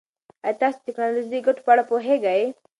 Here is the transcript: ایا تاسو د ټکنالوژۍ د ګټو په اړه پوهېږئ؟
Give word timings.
ایا 0.45 0.59
تاسو 0.61 0.77
د 0.79 0.83
ټکنالوژۍ 0.85 1.27
د 1.33 1.43
ګټو 1.47 1.61
په 1.65 1.71
اړه 1.73 1.83
پوهېږئ؟ 1.89 2.43